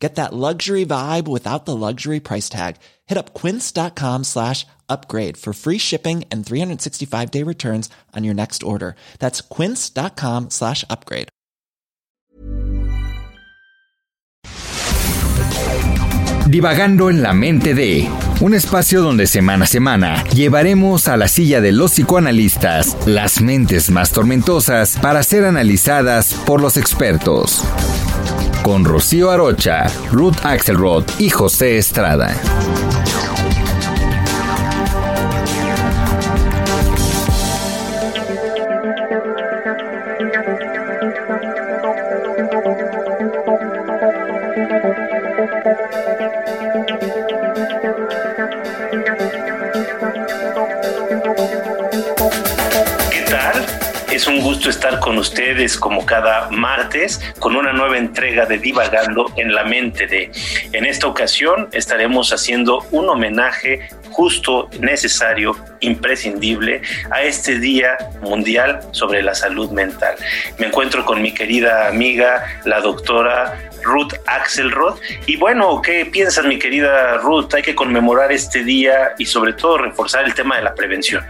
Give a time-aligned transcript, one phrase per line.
[0.00, 2.76] Get that luxury vibe without the luxury price tag.
[3.06, 8.62] Hit up quince.com slash upgrade for free shipping and 365 day returns on your next
[8.62, 8.96] order.
[9.18, 11.28] That's quince.com slash upgrade.
[16.46, 18.08] Divagando en la mente de
[18.40, 23.88] un espacio donde semana a semana llevaremos a la silla de los psicoanalistas las mentes
[23.90, 27.62] más tormentosas para ser analizadas por los expertos
[28.62, 32.34] con Rocío Arocha, Ruth Axelrod y José Estrada.
[54.26, 59.54] Un gusto estar con ustedes como cada martes con una nueva entrega de Divagando en
[59.54, 60.30] la mente de.
[60.72, 69.22] En esta ocasión estaremos haciendo un homenaje justo, necesario, imprescindible a este Día Mundial sobre
[69.22, 70.16] la Salud Mental.
[70.58, 74.98] Me encuentro con mi querida amiga, la doctora Ruth Axelrod.
[75.26, 77.54] Y bueno, ¿qué piensas, mi querida Ruth?
[77.54, 81.24] Hay que conmemorar este día y sobre todo reforzar el tema de la prevención.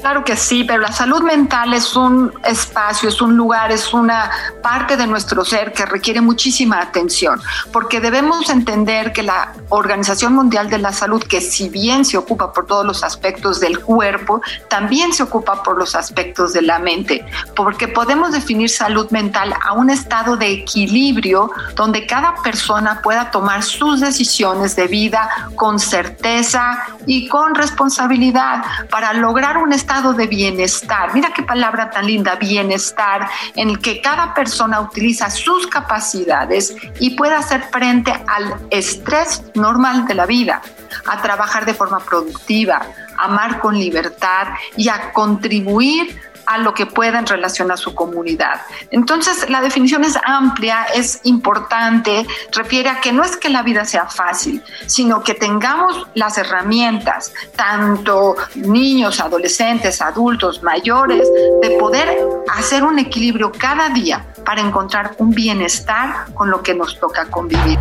[0.00, 4.30] Claro que sí, pero la salud mental es un espacio, es un lugar, es una
[4.62, 7.38] parte de nuestro ser que requiere muchísima atención,
[7.70, 12.50] porque debemos entender que la Organización Mundial de la Salud, que si bien se ocupa
[12.50, 17.26] por todos los aspectos del cuerpo, también se ocupa por los aspectos de la mente,
[17.54, 23.62] porque podemos definir salud mental a un estado de equilibrio donde cada persona pueda tomar
[23.62, 30.28] sus decisiones de vida con certeza y con responsabilidad para lograr un estado estado de
[30.28, 31.12] bienestar.
[31.14, 37.16] Mira qué palabra tan linda, bienestar, en el que cada persona utiliza sus capacidades y
[37.16, 40.62] puede hacer frente al estrés normal de la vida,
[41.08, 42.80] a trabajar de forma productiva,
[43.18, 47.94] a amar con libertad y a contribuir a lo que pueda en relación a su
[47.94, 48.60] comunidad.
[48.90, 53.84] Entonces, la definición es amplia, es importante, refiere a que no es que la vida
[53.84, 61.28] sea fácil, sino que tengamos las herramientas, tanto niños, adolescentes, adultos, mayores,
[61.62, 62.18] de poder
[62.52, 67.78] hacer un equilibrio cada día para encontrar un bienestar con lo que nos toca convivir.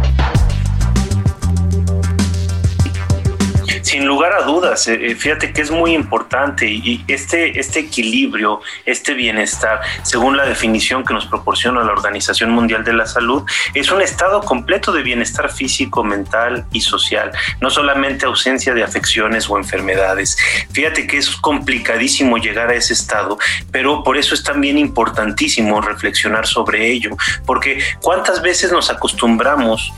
[3.89, 8.61] Sin lugar a dudas, eh, eh, fíjate que es muy importante y este, este equilibrio,
[8.85, 13.91] este bienestar, según la definición que nos proporciona la Organización Mundial de la Salud, es
[13.91, 19.57] un estado completo de bienestar físico, mental y social, no solamente ausencia de afecciones o
[19.57, 20.37] enfermedades.
[20.71, 23.39] Fíjate que es complicadísimo llegar a ese estado,
[23.71, 29.91] pero por eso es también importantísimo reflexionar sobre ello, porque cuántas veces nos acostumbramos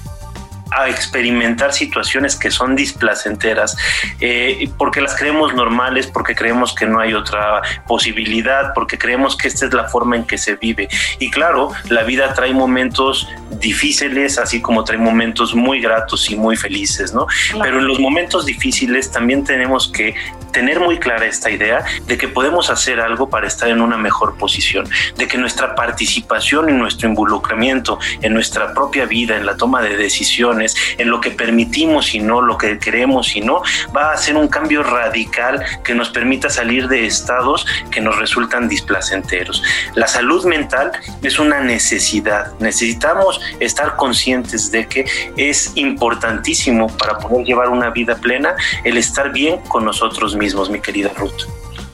[0.71, 3.77] a experimentar situaciones que son displacenteras,
[4.19, 9.47] eh, porque las creemos normales, porque creemos que no hay otra posibilidad, porque creemos que
[9.47, 10.87] esta es la forma en que se vive.
[11.19, 13.27] Y claro, la vida trae momentos
[13.59, 17.27] difíciles, así como trae momentos muy gratos y muy felices, ¿no?
[17.61, 20.15] Pero en los momentos difíciles también tenemos que
[20.51, 24.37] tener muy clara esta idea de que podemos hacer algo para estar en una mejor
[24.37, 29.81] posición, de que nuestra participación y nuestro involucramiento en nuestra propia vida, en la toma
[29.81, 33.61] de decisiones, en lo que permitimos y no, lo que queremos y no,
[33.95, 38.67] va a hacer un cambio radical que nos permita salir de estados que nos resultan
[38.67, 39.63] displacenteros.
[39.95, 40.91] La salud mental
[41.21, 42.53] es una necesidad.
[42.59, 45.05] Necesitamos estar conscientes de que
[45.37, 50.79] es importantísimo para poder llevar una vida plena el estar bien con nosotros mismos, mi
[50.79, 51.43] querida Ruth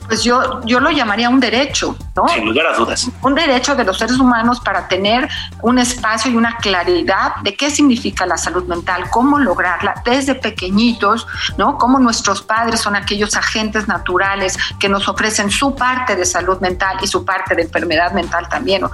[0.08, 2.26] pues yo, yo lo llamaría un derecho, ¿no?
[2.28, 3.10] Sin lugar a dudas.
[3.20, 5.28] Un derecho de los seres humanos para tener
[5.60, 11.26] un espacio y una claridad de qué significa la salud mental, cómo lograrla desde pequeñitos,
[11.58, 11.76] ¿no?
[11.76, 16.96] Cómo nuestros padres son aquellos agentes naturales que nos ofrecen su parte de salud mental
[17.02, 18.84] y su parte de enfermedad mental también,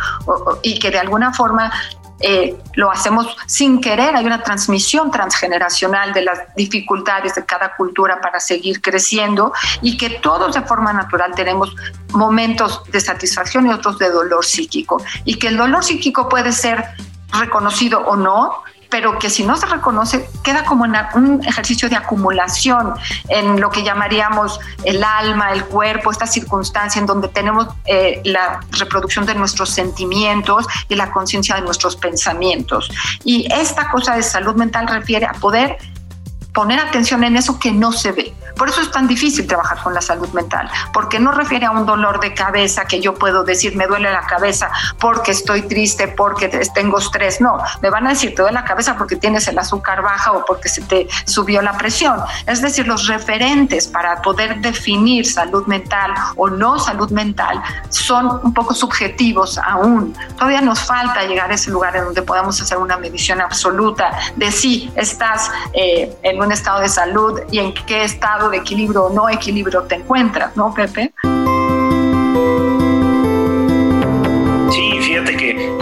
[0.62, 1.72] y que de alguna forma
[2.20, 8.20] eh, lo hacemos sin querer, hay una transmisión transgeneracional de las dificultades de cada cultura
[8.20, 9.52] para seguir creciendo
[9.82, 11.74] y que todos de forma natural tenemos
[12.12, 15.02] momentos de satisfacción y otros de dolor psíquico.
[15.24, 16.84] Y que el dolor psíquico puede ser
[17.32, 18.62] reconocido o no,
[18.94, 22.94] pero que si no se reconoce queda como un ejercicio de acumulación
[23.28, 28.60] en lo que llamaríamos el alma, el cuerpo, esta circunstancia en donde tenemos eh, la
[28.70, 32.88] reproducción de nuestros sentimientos y la conciencia de nuestros pensamientos.
[33.24, 35.76] Y esta cosa de salud mental refiere a poder
[36.54, 38.32] poner atención en eso que no se ve.
[38.56, 41.84] Por eso es tan difícil trabajar con la salud mental, porque no refiere a un
[41.84, 44.70] dolor de cabeza que yo puedo decir me duele la cabeza
[45.00, 47.40] porque estoy triste, porque tengo estrés.
[47.40, 50.44] No, me van a decir te duele la cabeza porque tienes el azúcar baja o
[50.44, 52.20] porque se te subió la presión.
[52.46, 58.54] Es decir, los referentes para poder definir salud mental o no salud mental son un
[58.54, 60.16] poco subjetivos aún.
[60.36, 64.52] Todavía nos falta llegar a ese lugar en donde podamos hacer una medición absoluta de
[64.52, 69.12] si estás eh, en un estado de salud y en qué estado de equilibrio o
[69.12, 71.12] no equilibrio te encuentras, ¿no, Pepe?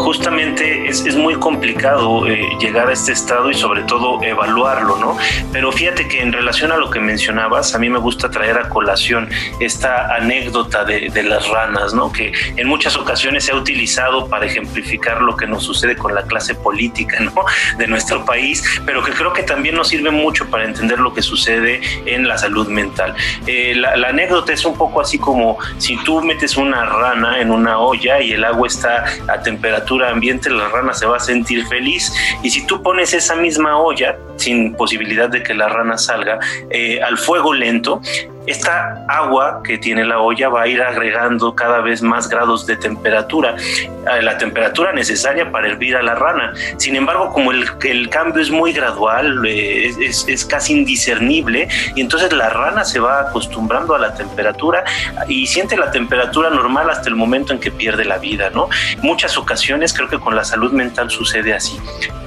[0.02, 5.16] Justamente es, es muy complicado eh, llegar a este estado y sobre todo evaluarlo, ¿no?
[5.52, 8.68] Pero fíjate que en relación a lo que mencionabas, a mí me gusta traer a
[8.68, 9.28] colación
[9.60, 12.10] esta anécdota de, de las ranas, ¿no?
[12.10, 16.24] Que en muchas ocasiones se ha utilizado para ejemplificar lo que nos sucede con la
[16.24, 17.32] clase política, ¿no?
[17.78, 21.22] De nuestro país, pero que creo que también nos sirve mucho para entender lo que
[21.22, 23.14] sucede en la salud mental.
[23.46, 27.52] Eh, la, la anécdota es un poco así como si tú metes una rana en
[27.52, 31.66] una olla y el agua está a temperatura ambiente, la rana se va a sentir
[31.66, 32.12] feliz.
[32.42, 36.38] Y si tú pones esa misma olla, sin posibilidad de que la rana salga,
[36.70, 38.00] eh, al fuego lento,
[38.46, 42.76] esta agua que tiene la olla va a ir agregando cada vez más grados de
[42.76, 46.52] temperatura, eh, la temperatura necesaria para hervir a la rana.
[46.76, 52.32] Sin embargo, como el, cambio es muy gradual, eh, es, es, casi indiscernible, y entonces
[52.32, 54.84] la rana se va acostumbrando a la temperatura
[55.28, 58.68] y siente la temperatura normal hasta el momento en que pierde la vida, ¿no?
[59.02, 61.78] Muchas ocasiones creo que con la salud mental sucede así.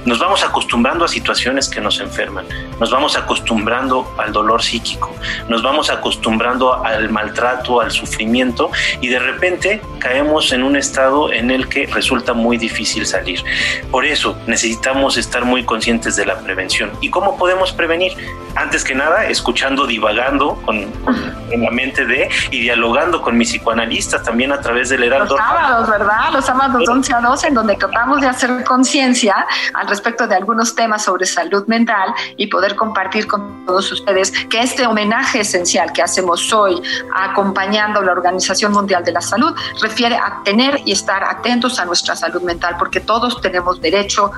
[0.06, 2.46] Nos vamos acostumbrando a situaciones que nos enferman,
[2.78, 5.12] nos vamos acostumbrando al dolor psíquico,
[5.48, 8.70] nos vamos acostumbrando acostumbrando al maltrato, al sufrimiento
[9.00, 13.42] y de repente caemos en un estado en el que resulta muy difícil salir.
[13.90, 16.92] Por eso necesitamos estar muy conscientes de la prevención.
[17.00, 18.12] ¿Y cómo podemos prevenir?
[18.54, 21.16] Antes que nada, escuchando, divagando con, con
[21.50, 25.36] en la mente de y dialogando con mis psicoanalistas también a través del Heraldo.
[25.36, 26.32] Los sábados, ¿verdad?
[26.32, 30.74] Los sábados 11 a 12 en donde tratamos de hacer conciencia al respecto de algunos
[30.74, 36.02] temas sobre salud mental y poder compartir con todos ustedes que este homenaje esencial que
[36.02, 36.80] hacemos hoy
[37.14, 39.54] acompañando la Organización Mundial de la Salud
[39.96, 44.30] refiere a tener y estar atentos a nuestra salud mental, porque todos tenemos derecho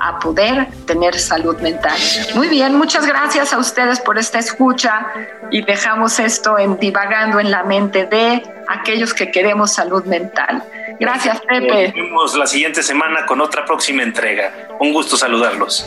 [0.00, 1.96] a poder tener salud mental.
[2.34, 5.06] Muy bien, muchas gracias a ustedes por esta escucha
[5.52, 10.64] y dejamos esto en divagando en la mente de aquellos que queremos salud mental.
[10.98, 11.86] Gracias, Pepe.
[11.86, 14.52] Nos vemos la siguiente semana con otra próxima entrega.
[14.80, 15.86] Un gusto saludarlos.